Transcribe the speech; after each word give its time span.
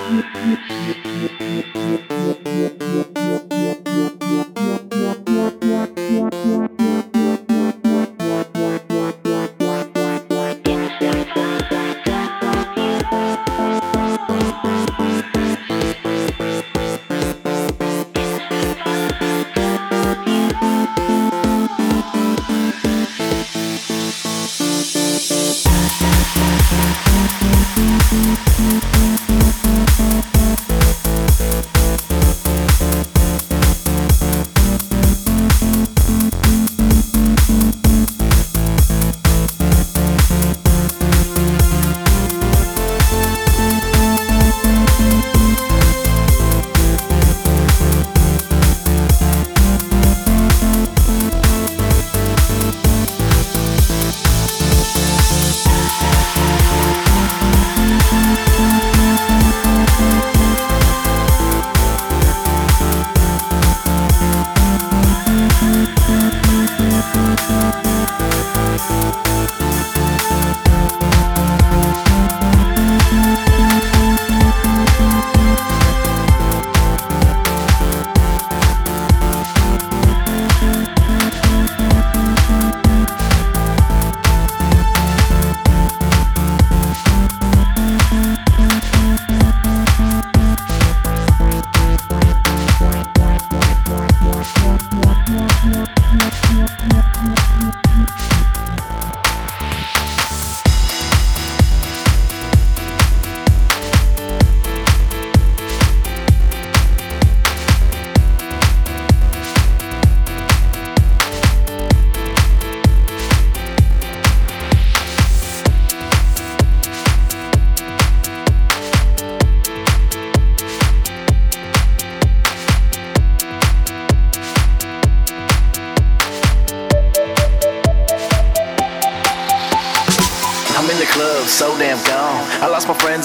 I'm 0.00 0.20
in 2.46 2.77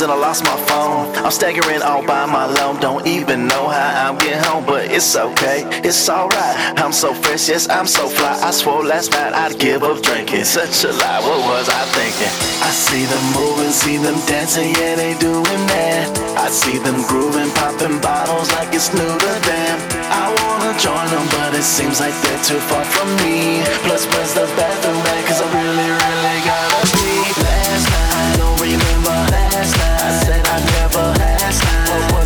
and 0.04 0.12
I 0.12 0.16
lost 0.16 0.44
my 0.44 0.58
phone. 0.68 1.16
I'm 1.24 1.32
staggering 1.32 1.82
all 1.82 2.06
by 2.06 2.26
my 2.26 2.46
loan. 2.46 2.80
Don't 2.82 3.08
even 3.08 3.48
know 3.48 3.70
how 3.70 4.12
I'm 4.12 4.18
getting 4.20 4.44
home, 4.44 4.66
but 4.66 4.92
it's 4.92 5.16
okay, 5.16 5.64
it's 5.80 6.10
alright. 6.10 6.56
I'm 6.78 6.92
so 6.92 7.14
fresh, 7.14 7.48
yes, 7.48 7.70
I'm 7.70 7.88
so 7.88 8.10
fly. 8.10 8.36
I 8.44 8.52
swore 8.52 8.84
last 8.84 9.12
night 9.12 9.32
I'd 9.32 9.58
give 9.58 9.82
up 9.84 10.04
drinking. 10.04 10.44
Such 10.44 10.84
a 10.84 10.92
lie, 10.92 11.22
what 11.24 11.40
was 11.48 11.70
I 11.70 11.84
thinking? 11.96 12.34
I 12.68 12.72
see 12.76 13.06
them 13.08 13.26
moving, 13.32 13.72
see 13.72 13.98
them 13.98 14.20
dancing, 14.28 14.76
yeah, 14.76 14.96
they 14.96 15.16
doing 15.20 15.64
that. 15.72 16.12
I 16.36 16.50
see 16.50 16.78
them 16.80 17.00
grooving, 17.08 17.52
popping 17.56 18.00
bottles 18.02 18.52
like 18.60 18.76
it's 18.76 18.92
new 18.92 19.08
to 19.08 19.34
them. 19.48 19.76
I 20.12 20.28
wanna 20.36 20.76
join 20.84 21.08
them, 21.16 21.26
but 21.32 21.56
it 21.56 21.64
seems 21.64 22.02
like 22.04 22.16
they're 22.28 22.44
too 22.44 22.60
far 22.68 22.84
from 22.84 23.08
me. 23.24 23.64
Plus, 23.88 24.04
where's 24.12 24.34
the 24.36 24.52
bathroom 24.60 25.00
at? 25.00 25.24
Cause 25.32 25.40
I 25.40 25.48
really, 25.48 25.88
really 25.88 26.40
gotta 26.44 27.03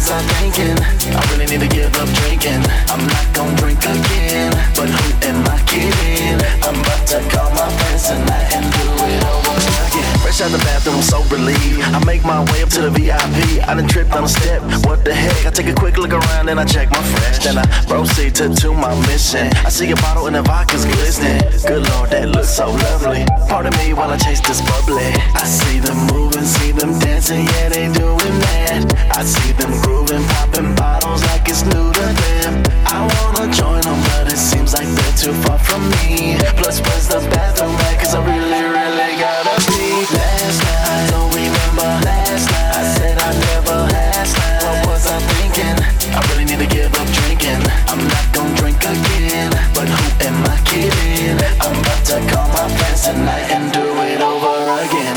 I 0.10 0.22
thinking? 0.40 0.78
I 1.16 1.22
really 1.32 1.48
need 1.48 1.60
to 1.60 1.68
give 1.68 1.94
up 1.96 2.08
drinking. 2.24 2.64
I'm 2.88 3.06
not 3.08 3.28
gonna 3.36 3.56
drink 3.58 3.80
again. 3.80 4.52
But 4.76 4.90
who 4.90 5.28
am 5.28 5.46
I 5.48 5.60
kidding? 5.68 6.40
I'm 6.64 6.80
about 6.80 7.08
to 7.08 7.20
call 7.30 7.50
my 7.52 7.68
friends 7.78 8.08
tonight 8.08 8.56
and 8.56 8.66
do 8.72 9.04
it 9.04 9.24
over 9.26 9.37
Fresh 10.38 10.54
out 10.54 10.60
the 10.60 10.66
bathroom, 10.66 11.02
so 11.02 11.24
relieved. 11.34 11.82
I 11.82 11.98
make 12.06 12.24
my 12.24 12.46
way 12.52 12.62
up 12.62 12.70
to 12.78 12.82
the 12.82 12.92
VIP. 12.92 13.58
I 13.68 13.74
done 13.74 13.88
tripped 13.88 14.14
on 14.14 14.24
a 14.24 14.28
step. 14.28 14.62
What 14.86 15.04
the 15.04 15.12
heck? 15.12 15.48
I 15.48 15.50
take 15.50 15.66
a 15.66 15.74
quick 15.74 15.98
look 15.98 16.14
around 16.14 16.48
and 16.48 16.60
I 16.60 16.66
check 16.66 16.92
my 16.92 17.02
fresh. 17.02 17.40
Then 17.44 17.58
I 17.58 17.66
proceed 17.90 18.36
to, 18.36 18.54
to 18.54 18.72
my 18.72 18.94
mission. 19.08 19.50
I 19.66 19.70
see 19.70 19.90
a 19.90 19.96
bottle 19.96 20.28
and 20.28 20.36
the 20.36 20.44
vodka's 20.44 20.86
glistening. 20.86 21.42
Good 21.66 21.90
lord, 21.90 22.12
that 22.12 22.30
looks 22.30 22.54
so 22.54 22.70
lovely. 22.70 23.26
Pardon 23.50 23.74
me 23.82 23.94
while 23.94 24.12
I 24.12 24.18
chase 24.18 24.40
this 24.42 24.62
bubbly. 24.62 25.10
I 25.34 25.42
see 25.42 25.80
them 25.80 25.98
moving, 26.14 26.46
see 26.46 26.72
them 26.72 27.00
dancing, 27.00 27.42
yeah, 27.58 27.70
they 27.70 27.90
doing 27.90 28.38
that. 28.46 29.18
I 29.18 29.24
see 29.26 29.54
them 29.54 29.74
grooving, 29.82 30.22
popping 30.38 30.76
bottles 30.76 31.26
like 31.34 31.50
it's 31.50 31.66
new 31.66 31.90
to 31.98 32.06
them. 32.14 32.62
I 32.86 33.10
wanna 33.10 33.52
join 33.52 33.82
them, 33.82 33.98
but 34.14 34.32
it 34.32 34.38
seems 34.38 34.78
like 34.78 34.86
they're 34.86 35.18
too 35.18 35.34
far 35.42 35.58
from 35.58 35.82
me. 35.98 36.38
Plus, 36.62 36.78
where's 36.86 37.08
the 37.08 37.26
bathroom 37.34 37.74
at? 37.90 37.98
Cause 37.98 38.14
I 38.14 38.22
really, 38.22 38.62
really 38.70 38.87
tonight 53.08 53.50
and 53.56 53.72
do 53.72 53.86
it 54.04 54.22
over 54.22 54.56
again. 54.84 55.16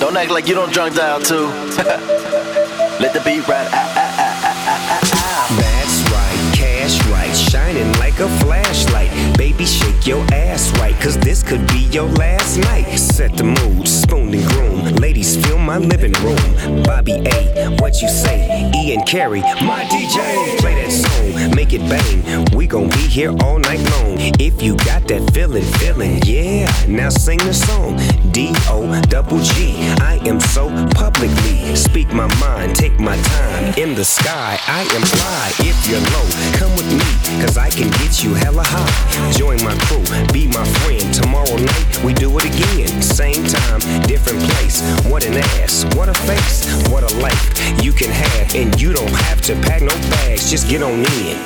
Don't 0.00 0.16
act 0.16 0.30
like 0.30 0.48
you 0.48 0.54
don't 0.54 0.72
drunk 0.72 0.96
dial 0.96 1.20
too. 1.20 1.46
Let 3.02 3.12
the 3.12 3.22
beat 3.24 3.46
ride. 3.46 3.68
Ah, 3.70 3.94
ah, 3.96 4.14
ah, 4.18 4.42
ah, 4.42 4.80
ah, 4.94 5.00
ah. 5.14 5.42
That's 5.62 5.96
right, 6.10 6.42
cash 6.58 6.98
right, 7.06 7.34
shining 7.34 7.92
like 8.04 8.18
a 8.18 8.28
flashlight. 8.40 9.10
Baby, 9.38 9.64
shake 9.64 9.91
your 10.06 10.24
ass 10.32 10.70
right, 10.78 10.94
cause 11.00 11.18
this 11.18 11.42
could 11.42 11.66
be 11.68 11.88
your 11.90 12.08
last 12.08 12.58
night. 12.58 12.96
Set 12.96 13.36
the 13.36 13.44
mood, 13.44 13.86
spoon 13.86 14.34
and 14.34 14.46
groom. 14.48 14.96
Ladies, 14.96 15.36
fill 15.44 15.58
my 15.58 15.78
living 15.78 16.12
room. 16.24 16.82
Bobby 16.84 17.12
A, 17.12 17.76
what 17.80 18.00
you 18.00 18.08
say? 18.08 18.70
Ian 18.74 19.04
Carey, 19.04 19.40
my 19.40 19.84
DJ. 19.84 20.58
Play 20.58 20.74
that 20.82 20.90
song, 20.90 21.54
make 21.54 21.72
it 21.72 21.80
bang. 21.88 22.44
We 22.56 22.66
gon' 22.66 22.88
be 22.88 23.06
here 23.08 23.30
all 23.42 23.58
night 23.58 23.80
long. 23.90 24.16
If 24.40 24.62
you 24.62 24.76
got 24.76 25.06
that 25.08 25.30
feeling, 25.34 25.64
feeling, 25.78 26.20
yeah. 26.24 26.70
Now 26.88 27.10
sing 27.10 27.38
the 27.38 27.54
song. 27.54 27.98
D 28.32 28.52
O 28.68 29.00
double 29.08 29.40
G. 29.40 29.76
I 30.00 30.18
am 30.24 30.40
so 30.40 30.68
publicly. 30.94 31.76
Speak 31.76 32.08
my 32.12 32.32
mind, 32.40 32.74
take 32.74 32.98
my 32.98 33.16
time. 33.16 33.74
In 33.76 33.94
the 33.94 34.04
sky, 34.04 34.58
I 34.66 34.82
am 34.82 35.02
fly. 35.02 35.52
If 35.60 35.76
you're 35.88 36.00
low, 36.00 36.26
come 36.58 36.72
with 36.76 36.88
me, 36.90 37.42
cause 37.44 37.58
I 37.58 37.68
can 37.70 37.90
get 38.00 38.24
you 38.24 38.34
hella 38.34 38.62
high. 38.64 39.32
Join 39.32 39.62
my 39.64 39.76
crew, 39.86 39.91
be 40.32 40.46
my 40.48 40.64
friend. 40.80 41.12
Tomorrow 41.14 41.56
night, 41.56 42.04
we 42.04 42.14
do 42.14 42.30
it 42.38 42.44
again. 42.44 43.02
Same 43.02 43.44
time, 43.44 43.80
different 44.06 44.40
place. 44.50 44.80
What 45.10 45.26
an 45.26 45.36
ass, 45.60 45.84
what 45.96 46.08
a 46.08 46.14
face, 46.14 46.64
what 46.88 47.02
a 47.02 47.14
life 47.18 47.82
you 47.82 47.92
can 47.92 48.10
have. 48.10 48.54
And 48.54 48.80
you 48.80 48.92
don't 48.92 49.14
have 49.28 49.40
to 49.42 49.54
pack 49.62 49.82
no 49.82 49.94
bags, 50.10 50.50
just 50.50 50.68
get 50.68 50.82
on 50.82 51.00
in. 51.00 51.36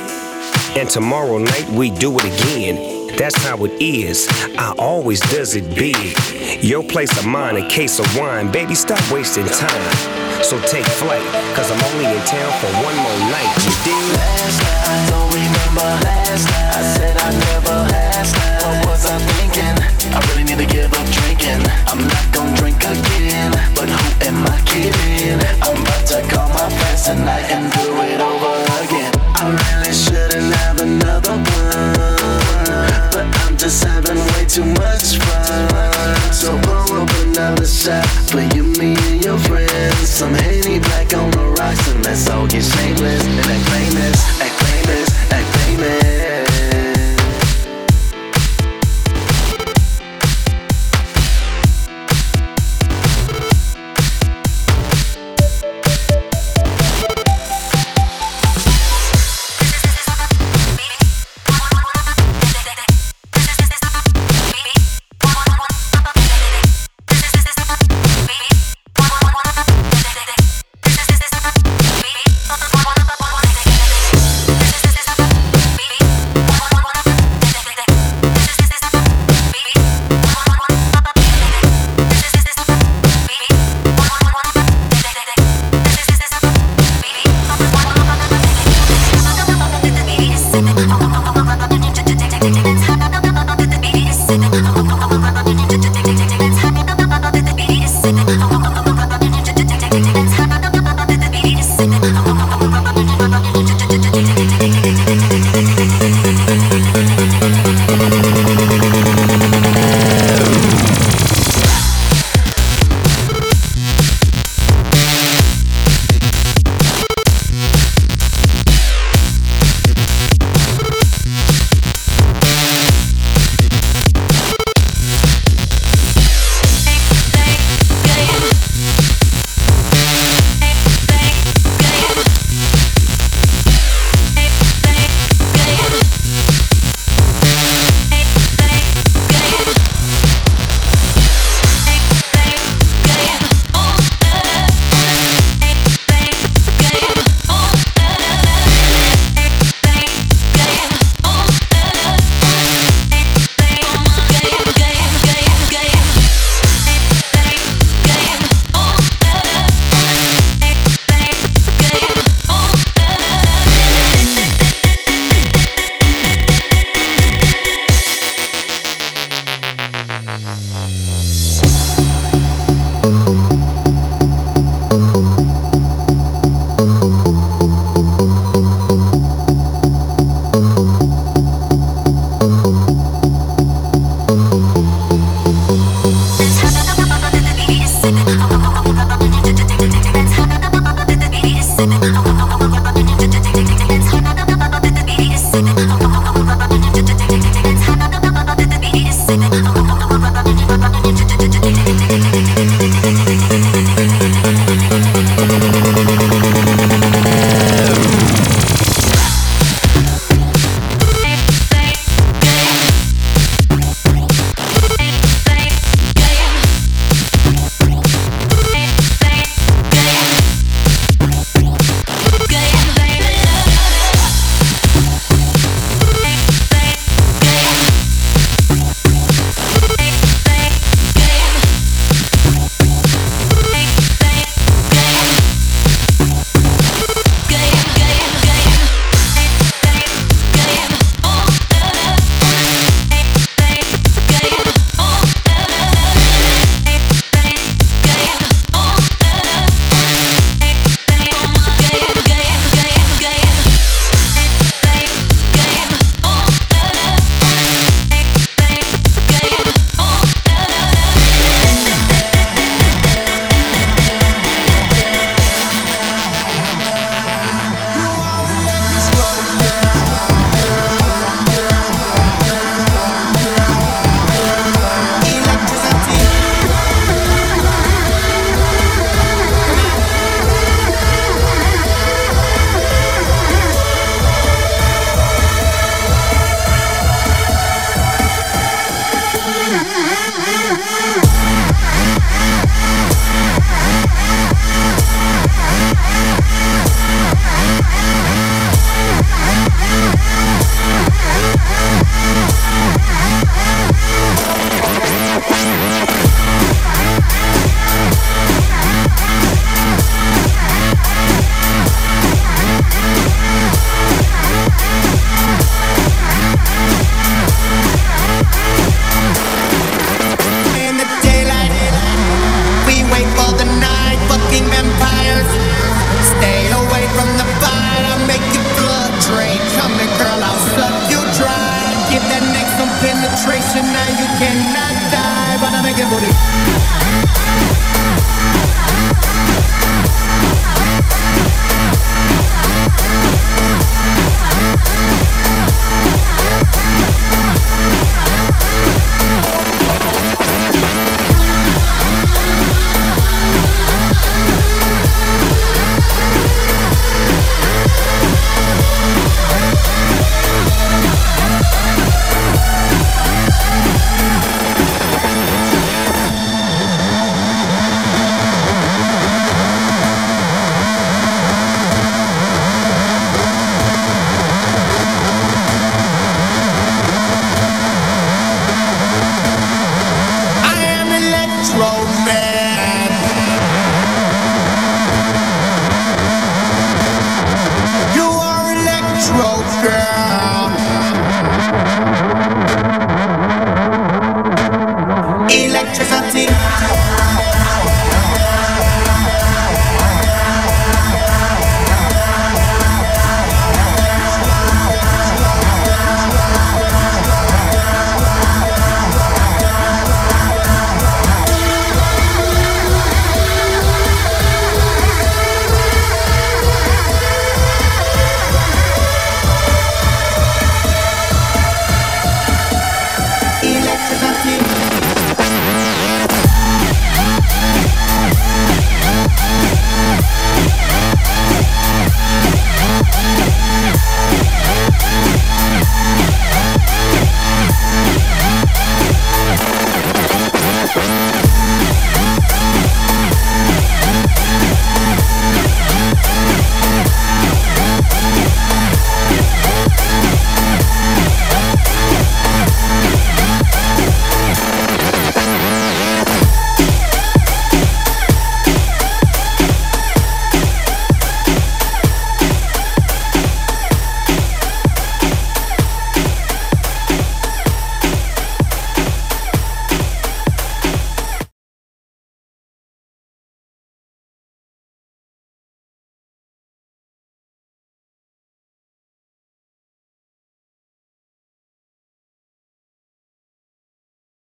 And 0.77 0.89
tomorrow 0.89 1.39
night 1.39 1.69
we 1.71 1.91
do 1.91 2.15
it 2.19 2.25
again. 2.25 3.17
That's 3.17 3.37
how 3.37 3.65
it 3.65 3.73
is. 3.81 4.29
I 4.59 4.75
always 4.79 5.21
does 5.21 5.57
it 5.57 5.75
big. 5.75 5.97
Your 6.63 6.83
place 6.83 7.17
of 7.19 7.27
mine, 7.27 7.57
a 7.57 7.67
case 7.69 7.99
of 7.99 8.07
wine. 8.17 8.53
Baby, 8.53 8.75
stop 8.75 9.01
wasting 9.11 9.47
time. 9.47 10.17
So 10.43 10.61
take 10.61 10.85
flight, 10.85 11.25
cause 11.57 11.71
I'm 11.73 11.83
only 11.93 12.05
in 12.05 12.23
town 12.27 12.53
for 12.61 12.71
one 12.85 12.95
more 12.95 13.19
night. 13.33 13.51
You 13.65 13.73
dig? 13.89 14.17
Last 14.21 14.61
night, 14.61 14.83
I 14.85 15.11
don't 15.11 15.33
remember 15.33 15.89
last 16.05 16.45
night. 16.45 16.77
I 16.77 16.83
said 16.95 17.17
I 17.17 17.31
never 17.49 17.76